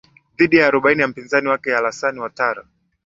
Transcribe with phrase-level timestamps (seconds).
[0.37, 2.65] dhidi ya arobaini ya mpinzani wake alasan watara